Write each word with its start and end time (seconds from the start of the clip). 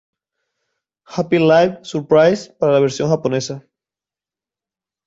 Happy 1.05 1.37
Live 1.37 1.81
Surprise 1.85 2.51
para 2.57 2.71
la 2.73 2.79
versión 2.79 3.07
japonesa. 3.11 3.63